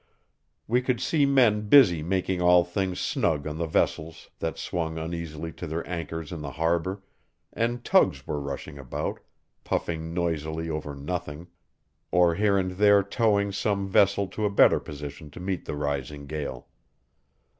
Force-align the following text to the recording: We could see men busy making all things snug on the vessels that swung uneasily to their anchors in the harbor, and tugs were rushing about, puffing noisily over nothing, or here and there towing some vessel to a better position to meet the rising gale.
We 0.67 0.81
could 0.81 0.99
see 0.99 1.27
men 1.27 1.69
busy 1.69 2.01
making 2.01 2.41
all 2.41 2.63
things 2.63 2.99
snug 2.99 3.45
on 3.45 3.59
the 3.59 3.67
vessels 3.67 4.31
that 4.39 4.57
swung 4.57 4.97
uneasily 4.97 5.51
to 5.51 5.67
their 5.67 5.87
anchors 5.87 6.31
in 6.31 6.41
the 6.41 6.49
harbor, 6.53 7.03
and 7.53 7.85
tugs 7.85 8.25
were 8.25 8.41
rushing 8.41 8.79
about, 8.79 9.19
puffing 9.63 10.11
noisily 10.11 10.71
over 10.71 10.95
nothing, 10.95 11.49
or 12.09 12.33
here 12.33 12.57
and 12.57 12.71
there 12.71 13.03
towing 13.03 13.51
some 13.51 13.87
vessel 13.87 14.27
to 14.29 14.43
a 14.43 14.49
better 14.49 14.79
position 14.79 15.29
to 15.29 15.39
meet 15.39 15.65
the 15.65 15.75
rising 15.75 16.25
gale. 16.25 16.67